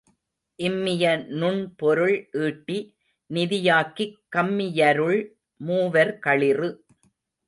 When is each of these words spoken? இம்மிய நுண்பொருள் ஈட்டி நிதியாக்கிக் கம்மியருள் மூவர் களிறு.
இம்மிய 0.59 1.09
நுண்பொருள் 1.39 2.15
ஈட்டி 2.45 2.77
நிதியாக்கிக் 3.29 4.15
கம்மியருள் 4.35 5.19
மூவர் 5.61 6.13
களிறு. 6.19 6.69